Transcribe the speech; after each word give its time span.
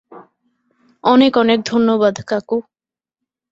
অনেক-অনেক 1.03 1.59
ধন্যবাদ, 1.65 2.15
কাকু। 2.27 2.57